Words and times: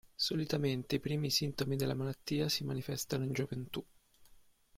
Solitamente 0.15 0.95
i 0.95 0.99
primi 0.99 1.29
sintomi 1.29 1.75
della 1.75 1.93
malattia 1.93 2.49
si 2.49 2.63
manifestano 2.63 3.23
in 3.23 3.33
gioventù. 3.33 3.85